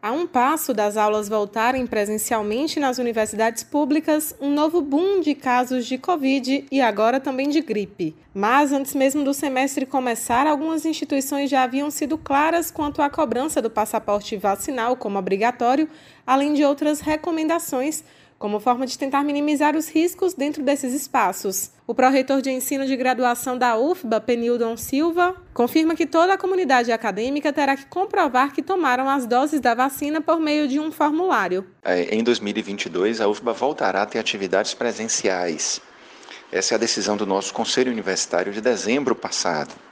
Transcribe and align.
A 0.00 0.12
um 0.12 0.28
passo 0.28 0.72
das 0.72 0.96
aulas 0.96 1.28
voltarem 1.28 1.84
presencialmente 1.84 2.78
nas 2.78 2.98
universidades 2.98 3.64
públicas, 3.64 4.32
um 4.40 4.48
novo 4.48 4.80
boom 4.80 5.20
de 5.20 5.34
casos 5.34 5.86
de 5.86 5.98
Covid 5.98 6.66
e 6.70 6.80
agora 6.80 7.18
também 7.18 7.48
de 7.48 7.60
gripe. 7.60 8.14
Mas 8.32 8.70
antes 8.70 8.94
mesmo 8.94 9.24
do 9.24 9.34
semestre 9.34 9.84
começar, 9.84 10.46
algumas 10.46 10.86
instituições 10.86 11.50
já 11.50 11.64
haviam 11.64 11.90
sido 11.90 12.16
claras 12.16 12.70
quanto 12.70 13.02
à 13.02 13.10
cobrança 13.10 13.60
do 13.60 13.68
passaporte 13.68 14.36
vacinal 14.36 14.94
como 14.94 15.18
obrigatório, 15.18 15.88
além 16.24 16.54
de 16.54 16.64
outras 16.64 17.00
recomendações 17.00 18.04
como 18.38 18.60
forma 18.60 18.86
de 18.86 18.96
tentar 18.96 19.24
minimizar 19.24 19.76
os 19.76 19.88
riscos 19.88 20.32
dentro 20.32 20.62
desses 20.62 20.94
espaços. 20.94 21.70
O 21.86 21.94
pró-reitor 21.94 22.40
de 22.40 22.50
ensino 22.50 22.86
de 22.86 22.96
graduação 22.96 23.58
da 23.58 23.76
UFBA, 23.76 24.20
Penildon 24.20 24.76
Silva, 24.76 25.34
confirma 25.52 25.96
que 25.96 26.06
toda 26.06 26.34
a 26.34 26.38
comunidade 26.38 26.92
acadêmica 26.92 27.52
terá 27.52 27.76
que 27.76 27.86
comprovar 27.86 28.52
que 28.52 28.62
tomaram 28.62 29.08
as 29.08 29.26
doses 29.26 29.60
da 29.60 29.74
vacina 29.74 30.20
por 30.20 30.38
meio 30.38 30.68
de 30.68 30.78
um 30.78 30.92
formulário. 30.92 31.66
É, 31.82 32.14
em 32.14 32.22
2022, 32.22 33.20
a 33.20 33.28
UFBA 33.28 33.52
voltará 33.52 34.02
a 34.02 34.06
ter 34.06 34.18
atividades 34.18 34.74
presenciais. 34.74 35.80
Essa 36.52 36.74
é 36.74 36.76
a 36.76 36.78
decisão 36.78 37.16
do 37.16 37.26
nosso 37.26 37.52
Conselho 37.52 37.90
Universitário 37.90 38.52
de 38.52 38.60
dezembro 38.60 39.14
passado. 39.14 39.87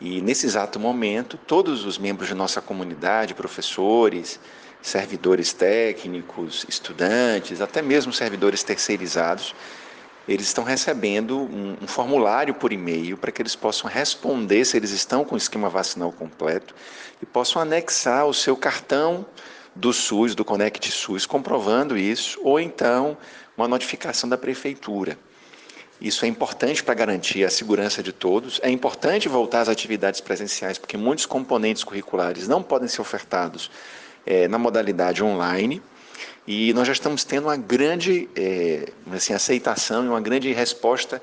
E 0.00 0.20
nesse 0.20 0.46
exato 0.46 0.78
momento, 0.78 1.38
todos 1.38 1.84
os 1.84 1.96
membros 1.96 2.28
de 2.28 2.34
nossa 2.34 2.60
comunidade, 2.60 3.34
professores, 3.34 4.38
servidores 4.82 5.52
técnicos, 5.52 6.66
estudantes, 6.68 7.60
até 7.60 7.80
mesmo 7.80 8.12
servidores 8.12 8.62
terceirizados, 8.62 9.54
eles 10.28 10.46
estão 10.46 10.64
recebendo 10.64 11.38
um, 11.38 11.76
um 11.82 11.86
formulário 11.86 12.52
por 12.52 12.72
e-mail 12.72 13.16
para 13.16 13.30
que 13.30 13.40
eles 13.40 13.54
possam 13.54 13.88
responder 13.88 14.64
se 14.64 14.76
eles 14.76 14.90
estão 14.90 15.24
com 15.24 15.34
o 15.34 15.38
esquema 15.38 15.68
vacinal 15.68 16.12
completo 16.12 16.74
e 17.22 17.26
possam 17.26 17.62
anexar 17.62 18.26
o 18.26 18.34
seu 18.34 18.56
cartão 18.56 19.24
do 19.74 19.92
SUS, 19.92 20.34
do 20.34 20.44
Conect 20.44 20.90
SUS, 20.90 21.26
comprovando 21.26 21.96
isso, 21.96 22.40
ou 22.42 22.58
então 22.58 23.16
uma 23.56 23.68
notificação 23.68 24.28
da 24.28 24.36
prefeitura. 24.36 25.16
Isso 26.00 26.24
é 26.24 26.28
importante 26.28 26.82
para 26.84 26.94
garantir 26.94 27.44
a 27.44 27.50
segurança 27.50 28.02
de 28.02 28.12
todos. 28.12 28.60
É 28.62 28.70
importante 28.70 29.28
voltar 29.28 29.62
às 29.62 29.68
atividades 29.68 30.20
presenciais, 30.20 30.76
porque 30.78 30.96
muitos 30.96 31.24
componentes 31.24 31.82
curriculares 31.82 32.46
não 32.46 32.62
podem 32.62 32.88
ser 32.88 33.00
ofertados 33.00 33.70
é, 34.26 34.46
na 34.48 34.58
modalidade 34.58 35.22
online. 35.24 35.82
E 36.46 36.72
nós 36.74 36.86
já 36.86 36.92
estamos 36.92 37.24
tendo 37.24 37.44
uma 37.44 37.56
grande 37.56 38.28
é, 38.36 38.92
assim, 39.12 39.32
aceitação 39.32 40.04
e 40.04 40.08
uma 40.08 40.20
grande 40.20 40.52
resposta 40.52 41.20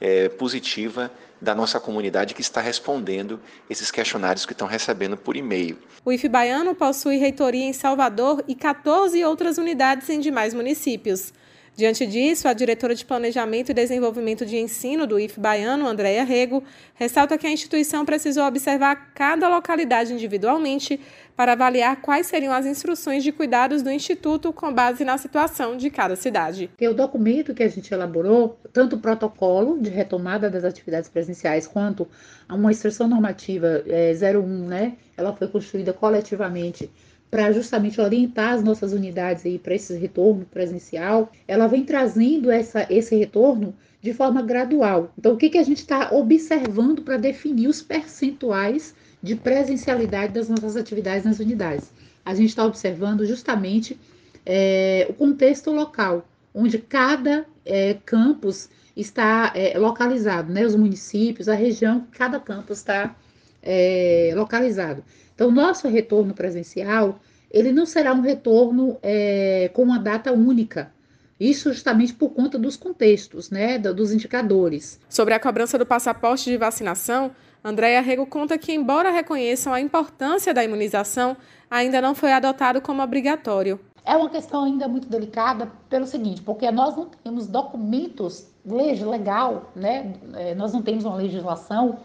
é, 0.00 0.28
positiva 0.28 1.10
da 1.40 1.54
nossa 1.54 1.78
comunidade 1.78 2.34
que 2.34 2.40
está 2.40 2.60
respondendo 2.60 3.38
esses 3.68 3.90
questionários 3.90 4.46
que 4.46 4.52
estão 4.52 4.66
recebendo 4.66 5.16
por 5.16 5.36
e-mail. 5.36 5.78
O 6.04 6.10
IF 6.10 6.28
Baiano 6.28 6.74
possui 6.74 7.18
reitoria 7.18 7.64
em 7.64 7.72
Salvador 7.72 8.42
e 8.48 8.54
14 8.54 9.22
outras 9.24 9.58
unidades 9.58 10.08
em 10.08 10.18
demais 10.18 10.54
municípios. 10.54 11.32
Diante 11.76 12.06
disso, 12.06 12.46
a 12.46 12.52
diretora 12.52 12.94
de 12.94 13.04
Planejamento 13.04 13.70
e 13.70 13.74
Desenvolvimento 13.74 14.46
de 14.46 14.56
Ensino 14.56 15.08
do 15.08 15.18
IF 15.18 15.40
Baiano, 15.40 15.88
Andréia 15.88 16.22
Rego, 16.22 16.62
ressalta 16.94 17.36
que 17.36 17.48
a 17.48 17.50
instituição 17.50 18.04
precisou 18.04 18.44
observar 18.44 19.12
cada 19.12 19.48
localidade 19.48 20.12
individualmente 20.12 21.00
para 21.36 21.54
avaliar 21.54 22.00
quais 22.00 22.28
seriam 22.28 22.52
as 22.52 22.64
instruções 22.64 23.24
de 23.24 23.32
cuidados 23.32 23.82
do 23.82 23.90
Instituto 23.90 24.52
com 24.52 24.72
base 24.72 25.04
na 25.04 25.18
situação 25.18 25.76
de 25.76 25.90
cada 25.90 26.14
cidade. 26.14 26.70
O 26.80 26.94
documento 26.94 27.52
que 27.52 27.64
a 27.64 27.68
gente 27.68 27.92
elaborou, 27.92 28.56
tanto 28.72 28.94
o 28.94 29.00
protocolo 29.00 29.76
de 29.80 29.90
retomada 29.90 30.48
das 30.48 30.62
atividades 30.62 31.08
presenciais, 31.08 31.66
quanto 31.66 32.06
uma 32.48 32.70
instrução 32.70 33.08
normativa 33.08 33.82
é, 33.88 34.12
01, 34.12 34.46
né? 34.46 34.92
Ela 35.16 35.34
foi 35.34 35.48
construída 35.48 35.92
coletivamente 35.92 36.88
para 37.30 37.50
justamente 37.52 38.00
orientar 38.00 38.52
as 38.52 38.62
nossas 38.62 38.92
unidades 38.92 39.44
aí 39.44 39.58
para 39.58 39.74
esse 39.74 39.96
retorno 39.96 40.46
presencial, 40.46 41.32
ela 41.48 41.66
vem 41.66 41.84
trazendo 41.84 42.50
essa, 42.50 42.86
esse 42.88 43.16
retorno 43.16 43.74
de 44.00 44.12
forma 44.12 44.42
gradual. 44.42 45.12
Então, 45.18 45.32
o 45.32 45.36
que, 45.36 45.50
que 45.50 45.58
a 45.58 45.62
gente 45.62 45.78
está 45.78 46.12
observando 46.12 47.02
para 47.02 47.16
definir 47.16 47.68
os 47.68 47.82
percentuais 47.82 48.94
de 49.22 49.34
presencialidade 49.34 50.34
das 50.34 50.48
nossas 50.48 50.76
atividades 50.76 51.24
nas 51.24 51.40
unidades? 51.40 51.90
A 52.24 52.34
gente 52.34 52.50
está 52.50 52.64
observando 52.64 53.26
justamente 53.26 53.98
é, 54.44 55.06
o 55.08 55.14
contexto 55.14 55.72
local, 55.72 56.28
onde 56.54 56.78
cada 56.78 57.46
é, 57.64 57.96
campus 58.04 58.68
está 58.96 59.52
é, 59.54 59.78
localizado, 59.78 60.52
né? 60.52 60.64
Os 60.64 60.76
municípios, 60.76 61.48
a 61.48 61.54
região, 61.54 62.06
cada 62.12 62.38
campus 62.38 62.78
está 62.78 63.16
é, 63.62 64.32
localizado. 64.36 65.02
Então, 65.34 65.50
nosso 65.50 65.88
retorno 65.88 66.32
presencial, 66.34 67.18
ele 67.50 67.72
não 67.72 67.86
será 67.86 68.12
um 68.12 68.20
retorno 68.20 68.98
é, 69.02 69.70
com 69.72 69.82
uma 69.82 69.98
data 69.98 70.32
única. 70.32 70.92
Isso 71.38 71.72
justamente 71.72 72.14
por 72.14 72.30
conta 72.30 72.58
dos 72.58 72.76
contextos, 72.76 73.50
né, 73.50 73.78
dos 73.78 74.12
indicadores. 74.12 75.00
Sobre 75.08 75.34
a 75.34 75.40
cobrança 75.40 75.76
do 75.76 75.84
passaporte 75.84 76.48
de 76.48 76.56
vacinação, 76.56 77.32
Andréia 77.62 78.00
Rego 78.00 78.26
conta 78.26 78.56
que, 78.56 78.72
embora 78.72 79.10
reconheçam 79.10 79.72
a 79.72 79.80
importância 79.80 80.54
da 80.54 80.62
imunização, 80.62 81.36
ainda 81.70 82.00
não 82.00 82.14
foi 82.14 82.32
adotado 82.32 82.80
como 82.80 83.02
obrigatório. 83.02 83.80
É 84.04 84.14
uma 84.16 84.28
questão 84.28 84.64
ainda 84.64 84.86
muito 84.86 85.08
delicada 85.08 85.70
pelo 85.88 86.06
seguinte, 86.06 86.42
porque 86.42 86.70
nós 86.70 86.94
não 86.94 87.06
temos 87.06 87.46
documentos, 87.46 88.46
lei 88.64 89.02
legal, 89.02 89.72
né? 89.74 90.12
É, 90.34 90.54
nós 90.54 90.72
não 90.72 90.82
temos 90.82 91.04
uma 91.04 91.16
legislação 91.16 91.98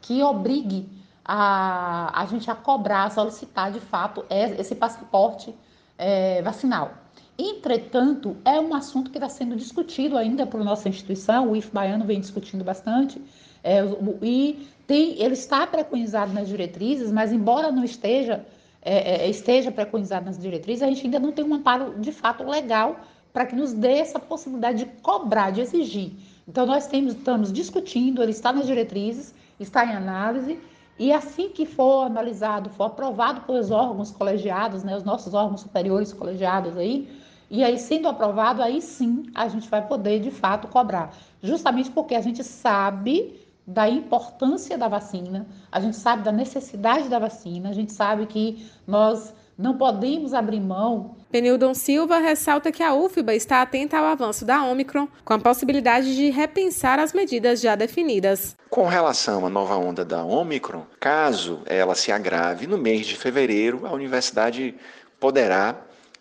que 0.00 0.20
obrigue 0.22 0.86
a, 1.24 2.22
a 2.22 2.26
gente 2.26 2.50
a 2.50 2.54
cobrar, 2.54 3.04
a 3.04 3.10
solicitar 3.10 3.72
de 3.72 3.80
fato 3.80 4.24
esse 4.28 4.74
passaporte 4.74 5.54
é, 5.96 6.42
vacinal. 6.42 6.92
Entretanto, 7.36 8.36
é 8.44 8.60
um 8.60 8.74
assunto 8.74 9.10
que 9.10 9.16
está 9.16 9.28
sendo 9.28 9.56
discutido 9.56 10.16
ainda 10.16 10.46
por 10.46 10.62
nossa 10.62 10.88
instituição, 10.88 11.50
o 11.50 11.56
IF 11.56 11.70
Baiano 11.72 12.04
vem 12.04 12.20
discutindo 12.20 12.62
bastante, 12.62 13.20
é, 13.62 13.80
e 14.22 14.68
tem, 14.86 15.20
ele 15.20 15.34
está 15.34 15.66
preconizado 15.66 16.32
nas 16.32 16.46
diretrizes, 16.46 17.10
mas 17.10 17.32
embora 17.32 17.72
não 17.72 17.82
esteja, 17.82 18.44
é, 18.82 19.24
é, 19.24 19.30
esteja 19.30 19.72
preconizado 19.72 20.26
nas 20.26 20.38
diretrizes, 20.38 20.82
a 20.82 20.86
gente 20.86 21.06
ainda 21.06 21.18
não 21.18 21.32
tem 21.32 21.44
um 21.44 21.54
amparo 21.54 21.98
de 21.98 22.12
fato 22.12 22.44
legal 22.44 23.00
para 23.32 23.46
que 23.46 23.56
nos 23.56 23.72
dê 23.72 23.94
essa 23.94 24.20
possibilidade 24.20 24.84
de 24.84 24.86
cobrar, 25.00 25.50
de 25.50 25.60
exigir. 25.60 26.12
Então, 26.46 26.66
nós 26.66 26.86
temos, 26.86 27.14
estamos 27.14 27.52
discutindo, 27.52 28.22
ele 28.22 28.30
está 28.30 28.52
nas 28.52 28.66
diretrizes, 28.66 29.34
está 29.58 29.84
em 29.84 29.96
análise, 29.96 30.58
e 30.98 31.12
assim 31.12 31.48
que 31.48 31.66
for 31.66 32.04
analisado, 32.04 32.70
for 32.70 32.84
aprovado 32.84 33.40
pelos 33.42 33.70
órgãos 33.70 34.10
colegiados, 34.10 34.84
né, 34.84 34.96
os 34.96 35.04
nossos 35.04 35.34
órgãos 35.34 35.60
superiores 35.62 36.12
colegiados 36.12 36.76
aí, 36.76 37.08
e 37.50 37.62
aí 37.62 37.78
sendo 37.78 38.08
aprovado, 38.08 38.62
aí 38.62 38.80
sim 38.80 39.30
a 39.34 39.48
gente 39.48 39.68
vai 39.68 39.86
poder 39.86 40.20
de 40.20 40.30
fato 40.30 40.68
cobrar. 40.68 41.12
Justamente 41.42 41.90
porque 41.90 42.14
a 42.14 42.20
gente 42.20 42.42
sabe 42.42 43.40
da 43.66 43.88
importância 43.88 44.76
da 44.76 44.88
vacina, 44.88 45.46
a 45.72 45.80
gente 45.80 45.96
sabe 45.96 46.22
da 46.22 46.32
necessidade 46.32 47.08
da 47.08 47.18
vacina, 47.18 47.70
a 47.70 47.72
gente 47.72 47.92
sabe 47.92 48.26
que 48.26 48.66
nós 48.86 49.34
não 49.56 49.76
podemos 49.76 50.34
abrir 50.34 50.60
mão. 50.60 51.16
Penildon 51.30 51.74
Silva 51.74 52.18
ressalta 52.18 52.70
que 52.70 52.82
a 52.82 52.94
UFBA 52.94 53.34
está 53.34 53.62
atenta 53.62 53.98
ao 53.98 54.04
avanço 54.04 54.44
da 54.44 54.64
Omicron, 54.64 55.08
com 55.24 55.34
a 55.34 55.38
possibilidade 55.38 56.14
de 56.14 56.30
repensar 56.30 56.98
as 56.98 57.12
medidas 57.12 57.60
já 57.60 57.74
definidas. 57.74 58.56
Com 58.70 58.86
relação 58.86 59.46
à 59.46 59.50
nova 59.50 59.76
onda 59.76 60.04
da 60.04 60.24
Omicron, 60.24 60.84
caso 61.00 61.60
ela 61.66 61.94
se 61.94 62.10
agrave, 62.12 62.66
no 62.66 62.78
mês 62.78 63.06
de 63.06 63.16
fevereiro, 63.16 63.86
a 63.86 63.92
universidade 63.92 64.74
poderá 65.18 65.76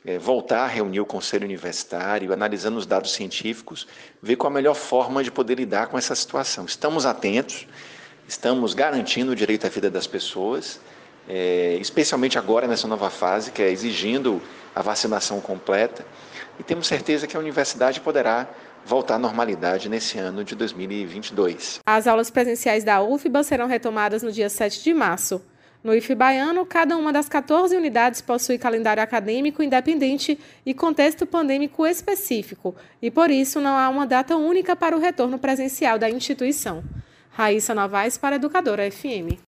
é, 0.05 0.17
voltar 0.17 0.63
a 0.63 0.67
reunir 0.67 0.99
o 0.99 1.05
conselho 1.05 1.45
universitário, 1.45 2.33
analisando 2.33 2.77
os 2.77 2.85
dados 2.85 3.13
científicos, 3.13 3.87
ver 4.21 4.35
qual 4.35 4.51
a 4.51 4.53
melhor 4.53 4.75
forma 4.75 5.23
de 5.23 5.31
poder 5.31 5.55
lidar 5.55 5.87
com 5.87 5.97
essa 5.97 6.15
situação. 6.15 6.65
Estamos 6.65 7.05
atentos, 7.05 7.67
estamos 8.27 8.73
garantindo 8.73 9.31
o 9.31 9.35
direito 9.35 9.65
à 9.65 9.69
vida 9.69 9.89
das 9.89 10.07
pessoas 10.07 10.79
é, 11.27 11.77
especialmente 11.79 12.37
agora 12.37 12.67
nessa 12.67 12.87
nova 12.87 13.09
fase, 13.09 13.51
que 13.51 13.61
é 13.61 13.69
exigindo 13.69 14.41
a 14.75 14.81
vacinação 14.81 15.39
completa, 15.39 16.05
e 16.59 16.63
temos 16.63 16.87
certeza 16.87 17.27
que 17.27 17.35
a 17.35 17.39
universidade 17.39 17.99
poderá 17.99 18.47
voltar 18.85 19.15
à 19.15 19.19
normalidade 19.19 19.87
nesse 19.87 20.17
ano 20.17 20.43
de 20.43 20.55
2022. 20.55 21.79
As 21.85 22.07
aulas 22.07 22.29
presenciais 22.29 22.83
da 22.83 23.01
UFBA 23.01 23.43
serão 23.43 23.67
retomadas 23.67 24.23
no 24.23 24.31
dia 24.31 24.49
7 24.49 24.83
de 24.83 24.93
março. 24.93 25.41
No 25.83 25.93
IF 25.93 26.15
Baiano, 26.15 26.65
cada 26.65 26.95
uma 26.95 27.11
das 27.11 27.27
14 27.27 27.75
unidades 27.75 28.21
possui 28.21 28.57
calendário 28.57 29.03
acadêmico 29.03 29.61
independente 29.61 30.39
e 30.65 30.73
contexto 30.73 31.25
pandêmico 31.25 31.85
específico, 31.85 32.73
e 33.01 33.11
por 33.11 33.29
isso 33.29 33.59
não 33.59 33.75
há 33.77 33.89
uma 33.89 34.07
data 34.07 34.37
única 34.37 34.77
para 34.77 34.95
o 34.95 34.99
retorno 34.99 35.37
presencial 35.37 35.99
da 35.99 36.09
instituição. 36.09 36.83
Raíssa 37.31 37.75
Novaes 37.75 38.17
para 38.17 38.37
Educadora 38.37 38.89
FM. 38.89 39.39